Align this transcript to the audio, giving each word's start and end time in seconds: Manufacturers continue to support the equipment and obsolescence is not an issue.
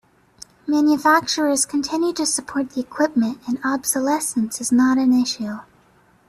Manufacturers 0.65 1.63
continue 1.63 2.11
to 2.13 2.25
support 2.25 2.71
the 2.71 2.79
equipment 2.79 3.39
and 3.47 3.59
obsolescence 3.63 4.59
is 4.59 4.71
not 4.71 4.97
an 4.97 5.13
issue. 5.13 5.59